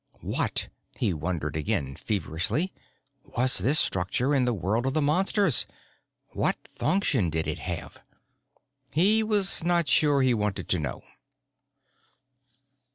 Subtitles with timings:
[0.23, 2.73] What, he wondered again feverishly,
[3.37, 5.67] was this structure in the world of the Monsters?
[6.29, 7.99] What function did it have?
[8.91, 11.03] He was not sure he wanted to know.